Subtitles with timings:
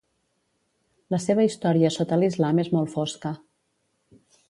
[1.15, 3.37] La seva història sota l'islam és molt fosca.